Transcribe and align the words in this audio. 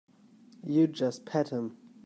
You 0.65 0.87
just 0.87 1.25
pat 1.27 1.49
him. 1.49 1.77